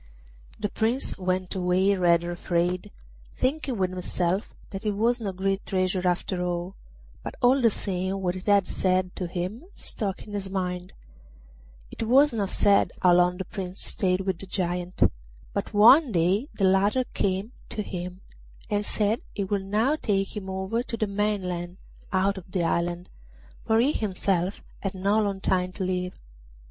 [0.59, 2.89] The Prince went away rather afraid,
[3.37, 6.75] thinking with himself that it was no great treasure after all;
[7.21, 10.93] but all the same what it had said to him stuck in his mind.
[11.91, 15.03] It is not said how long the Prince stayed with the Giant,
[15.53, 18.21] but one day the latter came to him
[18.71, 21.77] and said he would now take him over to the mainland
[22.11, 23.07] out of the island,
[23.67, 26.15] for he himself had no long time to live.